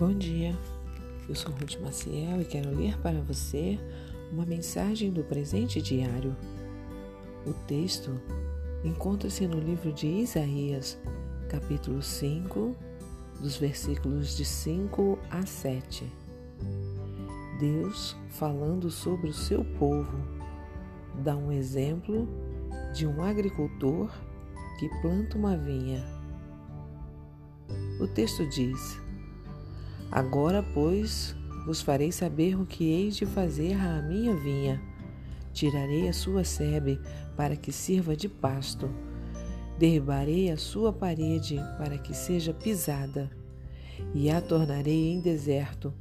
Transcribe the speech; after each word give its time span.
Bom 0.00 0.14
dia, 0.14 0.58
eu 1.28 1.34
sou 1.34 1.52
Ruth 1.52 1.78
Maciel 1.78 2.40
e 2.40 2.46
quero 2.46 2.74
ler 2.74 2.96
para 3.02 3.20
você 3.20 3.78
uma 4.32 4.46
mensagem 4.46 5.10
do 5.10 5.22
presente 5.22 5.82
diário. 5.82 6.34
O 7.46 7.52
texto 7.66 8.10
encontra-se 8.82 9.46
no 9.46 9.60
livro 9.60 9.92
de 9.92 10.06
Isaías, 10.06 10.98
capítulo 11.50 12.00
5, 12.00 12.74
dos 13.42 13.58
versículos 13.58 14.34
de 14.34 14.42
5 14.42 15.18
a 15.30 15.44
7. 15.44 16.10
Deus, 17.58 18.16
falando 18.30 18.90
sobre 18.90 19.28
o 19.28 19.34
seu 19.34 19.62
povo, 19.78 20.16
dá 21.22 21.36
um 21.36 21.52
exemplo 21.52 22.26
de 22.94 23.06
um 23.06 23.22
agricultor 23.22 24.10
que 24.78 24.88
planta 25.02 25.36
uma 25.36 25.58
vinha. 25.58 26.02
O 28.00 28.08
texto 28.08 28.48
diz: 28.48 28.98
Agora, 30.10 30.60
pois, 30.74 31.36
vos 31.64 31.80
farei 31.80 32.10
saber 32.10 32.60
o 32.60 32.66
que 32.66 32.84
hei 32.84 33.10
de 33.10 33.24
fazer 33.24 33.74
à 33.74 34.02
minha 34.02 34.34
vinha. 34.34 34.82
Tirarei 35.52 36.08
a 36.08 36.12
sua 36.12 36.42
sebe 36.42 36.98
para 37.36 37.54
que 37.54 37.70
sirva 37.70 38.16
de 38.16 38.28
pasto. 38.28 38.90
Derribarei 39.78 40.50
a 40.50 40.56
sua 40.56 40.92
parede 40.92 41.60
para 41.78 41.96
que 41.96 42.12
seja 42.12 42.52
pisada, 42.52 43.30
e 44.12 44.28
a 44.28 44.40
tornarei 44.40 45.12
em 45.12 45.20
deserto. 45.20 45.94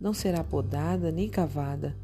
Não 0.00 0.14
será 0.14 0.44
podada 0.44 1.10
nem 1.10 1.28
cavada, 1.28 1.96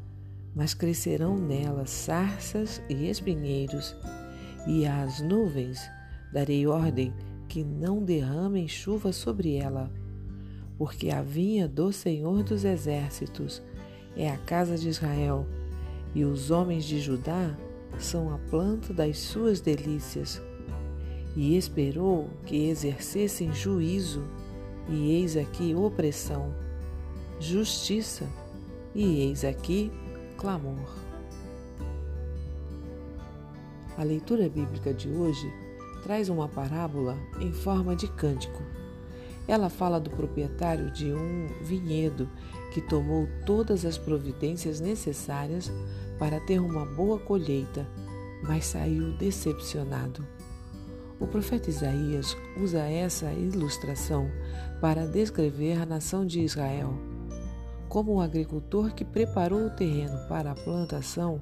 mas 0.53 0.73
crescerão 0.73 1.37
nela 1.37 1.85
sarças 1.85 2.81
e 2.89 3.09
espinheiros, 3.09 3.95
e 4.67 4.85
às 4.85 5.21
nuvens 5.21 5.79
darei 6.33 6.67
ordem 6.67 7.13
que 7.47 7.63
não 7.63 8.03
derramem 8.03 8.67
chuva 8.67 9.13
sobre 9.13 9.55
ela 9.55 9.89
porque 10.77 11.09
a 11.09 11.21
vinha 11.21 11.67
do 11.67 11.91
Senhor 11.91 12.43
dos 12.43 12.63
Exércitos 12.63 13.61
é 14.15 14.29
a 14.29 14.37
casa 14.37 14.77
de 14.77 14.89
Israel, 14.89 15.45
e 16.13 16.23
os 16.23 16.51
homens 16.51 16.85
de 16.85 16.99
Judá 16.99 17.55
são 17.99 18.33
a 18.33 18.37
planta 18.37 18.93
das 18.93 19.17
suas 19.17 19.59
delícias. 19.59 20.41
E 21.35 21.55
esperou 21.55 22.29
que 22.45 22.69
exercessem 22.69 23.53
juízo, 23.53 24.23
e 24.89 25.11
eis 25.11 25.35
aqui 25.35 25.75
opressão, 25.75 26.53
justiça, 27.39 28.27
e 28.95 29.21
eis 29.21 29.43
aqui 29.43 29.91
clamor. 30.37 30.95
A 33.97 34.03
leitura 34.03 34.47
bíblica 34.47 34.93
de 34.93 35.09
hoje 35.09 35.51
traz 36.03 36.29
uma 36.29 36.47
parábola 36.47 37.17
em 37.39 37.51
forma 37.51 37.95
de 37.95 38.07
cântico 38.07 38.63
ela 39.47 39.69
fala 39.69 39.99
do 39.99 40.09
proprietário 40.09 40.91
de 40.91 41.11
um 41.11 41.47
vinhedo 41.61 42.29
que 42.73 42.81
tomou 42.81 43.27
todas 43.45 43.85
as 43.85 43.97
providências 43.97 44.79
necessárias 44.79 45.71
para 46.19 46.39
ter 46.39 46.59
uma 46.59 46.85
boa 46.85 47.17
colheita, 47.17 47.87
mas 48.43 48.65
saiu 48.65 49.13
decepcionado. 49.17 50.25
O 51.19 51.25
profeta 51.25 51.69
Isaías 51.69 52.37
usa 52.61 52.79
essa 52.79 53.31
ilustração 53.31 54.29
para 54.79 55.07
descrever 55.07 55.81
a 55.81 55.85
nação 55.85 56.25
de 56.25 56.41
Israel. 56.41 56.93
Como 57.89 58.15
o 58.15 58.21
agricultor 58.21 58.93
que 58.93 59.05
preparou 59.05 59.65
o 59.65 59.69
terreno 59.71 60.17
para 60.27 60.51
a 60.51 60.55
plantação, 60.55 61.41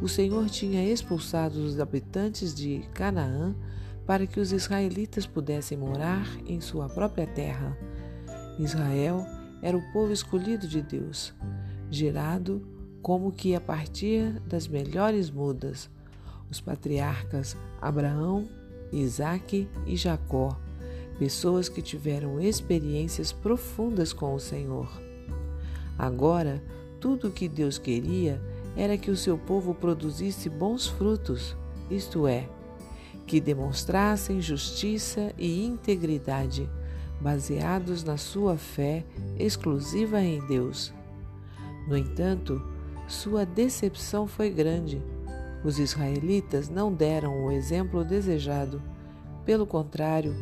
o 0.00 0.06
Senhor 0.08 0.48
tinha 0.48 0.84
expulsado 0.84 1.58
os 1.58 1.80
habitantes 1.80 2.54
de 2.54 2.84
Canaã 2.94 3.56
para 4.08 4.26
que 4.26 4.40
os 4.40 4.52
israelitas 4.52 5.26
pudessem 5.26 5.76
morar 5.76 6.26
em 6.46 6.62
sua 6.62 6.88
própria 6.88 7.26
terra. 7.26 7.76
Israel 8.58 9.26
era 9.60 9.76
o 9.76 9.92
povo 9.92 10.14
escolhido 10.14 10.66
de 10.66 10.80
Deus, 10.80 11.34
gerado 11.90 12.66
como 13.02 13.30
que 13.30 13.54
a 13.54 13.60
partir 13.60 14.40
das 14.46 14.66
melhores 14.66 15.30
mudas. 15.30 15.90
Os 16.50 16.58
patriarcas 16.58 17.54
Abraão, 17.82 18.48
Isaque 18.90 19.68
e 19.86 19.94
Jacó, 19.94 20.58
pessoas 21.18 21.68
que 21.68 21.82
tiveram 21.82 22.40
experiências 22.40 23.30
profundas 23.30 24.14
com 24.14 24.34
o 24.34 24.40
Senhor. 24.40 24.88
Agora, 25.98 26.64
tudo 26.98 27.28
o 27.28 27.30
que 27.30 27.46
Deus 27.46 27.76
queria 27.76 28.40
era 28.74 28.96
que 28.96 29.10
o 29.10 29.16
seu 29.16 29.36
povo 29.36 29.74
produzisse 29.74 30.48
bons 30.48 30.86
frutos, 30.86 31.54
isto 31.90 32.26
é, 32.26 32.48
que 33.28 33.42
demonstrassem 33.42 34.40
justiça 34.40 35.34
e 35.36 35.62
integridade, 35.62 36.68
baseados 37.20 38.02
na 38.02 38.16
sua 38.16 38.56
fé 38.56 39.04
exclusiva 39.38 40.22
em 40.22 40.44
Deus. 40.46 40.94
No 41.86 41.94
entanto, 41.94 42.60
sua 43.06 43.44
decepção 43.44 44.26
foi 44.26 44.48
grande. 44.48 45.02
Os 45.62 45.78
israelitas 45.78 46.70
não 46.70 46.90
deram 46.90 47.44
o 47.44 47.52
exemplo 47.52 48.02
desejado. 48.02 48.82
Pelo 49.44 49.66
contrário, 49.66 50.34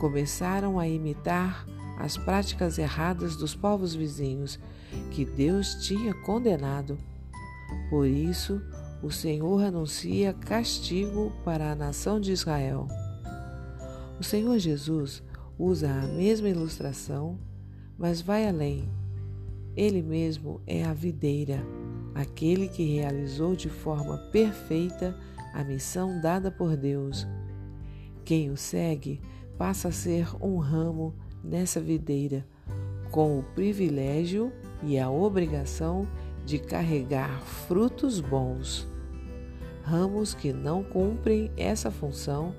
começaram 0.00 0.78
a 0.78 0.88
imitar 0.88 1.66
as 1.98 2.16
práticas 2.16 2.78
erradas 2.78 3.36
dos 3.36 3.54
povos 3.54 3.94
vizinhos 3.94 4.58
que 5.10 5.26
Deus 5.26 5.74
tinha 5.86 6.14
condenado. 6.14 6.96
Por 7.90 8.06
isso, 8.06 8.62
o 9.02 9.10
Senhor 9.10 9.62
anuncia 9.62 10.34
castigo 10.34 11.32
para 11.44 11.72
a 11.72 11.74
nação 11.74 12.20
de 12.20 12.32
Israel. 12.32 12.86
O 14.18 14.22
Senhor 14.22 14.58
Jesus 14.58 15.22
usa 15.58 15.90
a 15.90 16.06
mesma 16.06 16.48
ilustração, 16.48 17.38
mas 17.96 18.20
vai 18.20 18.46
além. 18.46 18.88
Ele 19.74 20.02
mesmo 20.02 20.60
é 20.66 20.84
a 20.84 20.92
videira, 20.92 21.62
aquele 22.14 22.68
que 22.68 22.84
realizou 22.84 23.56
de 23.56 23.70
forma 23.70 24.18
perfeita 24.30 25.16
a 25.54 25.64
missão 25.64 26.20
dada 26.20 26.50
por 26.50 26.76
Deus. 26.76 27.26
Quem 28.24 28.50
o 28.50 28.56
segue 28.56 29.20
passa 29.56 29.88
a 29.88 29.92
ser 29.92 30.28
um 30.42 30.58
ramo 30.58 31.14
nessa 31.42 31.80
videira, 31.80 32.46
com 33.10 33.38
o 33.38 33.42
privilégio 33.42 34.52
e 34.82 34.98
a 34.98 35.10
obrigação 35.10 36.06
de 36.44 36.58
carregar 36.58 37.40
frutos 37.42 38.20
bons. 38.20 38.89
Ramos 39.82 40.34
que 40.34 40.52
não 40.52 40.82
cumprem 40.82 41.50
essa 41.56 41.90
função 41.90 42.54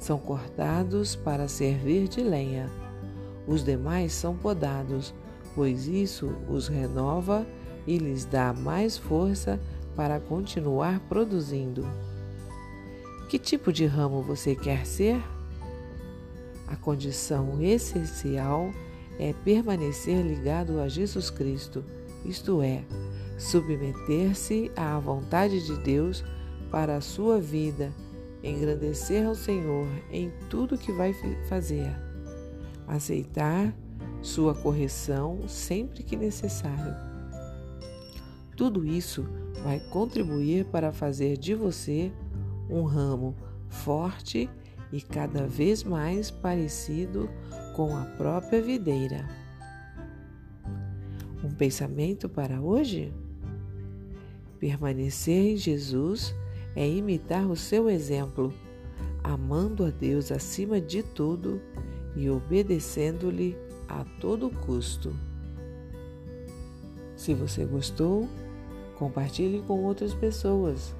são 0.00 0.18
cortados 0.18 1.16
para 1.16 1.48
servir 1.48 2.08
de 2.08 2.22
lenha. 2.22 2.70
Os 3.46 3.64
demais 3.64 4.12
são 4.12 4.36
podados, 4.36 5.14
pois 5.54 5.86
isso 5.86 6.34
os 6.48 6.68
renova 6.68 7.46
e 7.86 7.96
lhes 7.98 8.24
dá 8.24 8.52
mais 8.52 8.98
força 8.98 9.58
para 9.96 10.20
continuar 10.20 11.00
produzindo. 11.00 11.86
Que 13.28 13.38
tipo 13.38 13.72
de 13.72 13.86
ramo 13.86 14.22
você 14.22 14.54
quer 14.54 14.86
ser? 14.86 15.22
A 16.66 16.76
condição 16.76 17.62
essencial 17.62 18.70
é 19.18 19.32
permanecer 19.44 20.24
ligado 20.24 20.80
a 20.80 20.88
Jesus 20.88 21.30
Cristo, 21.30 21.84
isto 22.24 22.62
é, 22.62 22.82
submeter-se 23.38 24.70
à 24.76 24.98
vontade 24.98 25.64
de 25.64 25.76
Deus 25.78 26.24
para 26.74 26.96
a 26.96 27.00
sua 27.00 27.40
vida, 27.40 27.92
engrandecer 28.42 29.24
ao 29.24 29.36
Senhor 29.36 29.86
em 30.10 30.32
tudo 30.50 30.76
que 30.76 30.90
vai 30.90 31.14
fazer, 31.48 31.88
aceitar 32.88 33.72
sua 34.20 34.56
correção 34.56 35.46
sempre 35.46 36.02
que 36.02 36.16
necessário. 36.16 36.92
Tudo 38.56 38.84
isso 38.84 39.24
vai 39.62 39.78
contribuir 39.90 40.64
para 40.64 40.90
fazer 40.90 41.36
de 41.36 41.54
você 41.54 42.10
um 42.68 42.82
ramo 42.82 43.36
forte 43.68 44.50
e 44.90 45.00
cada 45.00 45.46
vez 45.46 45.84
mais 45.84 46.28
parecido 46.28 47.30
com 47.76 47.96
a 47.96 48.02
própria 48.16 48.60
videira. 48.60 49.28
Um 51.44 51.54
pensamento 51.54 52.28
para 52.28 52.60
hoje? 52.60 53.14
Permanecer 54.58 55.52
em 55.52 55.56
Jesus 55.56 56.34
é 56.76 56.88
imitar 56.88 57.46
o 57.46 57.56
seu 57.56 57.88
exemplo, 57.88 58.52
amando 59.22 59.84
a 59.84 59.90
Deus 59.90 60.32
acima 60.32 60.80
de 60.80 61.02
tudo 61.02 61.60
e 62.16 62.28
obedecendo-lhe 62.28 63.56
a 63.88 64.04
todo 64.20 64.50
custo. 64.50 65.14
Se 67.16 67.32
você 67.32 67.64
gostou, 67.64 68.28
compartilhe 68.98 69.62
com 69.66 69.84
outras 69.84 70.12
pessoas, 70.12 70.94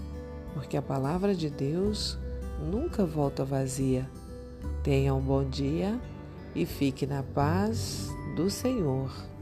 porque 0.54 0.76
a 0.76 0.82
palavra 0.82 1.34
de 1.34 1.50
Deus 1.50 2.18
nunca 2.60 3.04
volta 3.04 3.44
vazia. 3.44 4.08
Tenha 4.82 5.14
um 5.14 5.20
bom 5.20 5.44
dia 5.44 6.00
e 6.54 6.64
fique 6.64 7.06
na 7.06 7.22
paz 7.22 8.08
do 8.36 8.48
Senhor. 8.48 9.33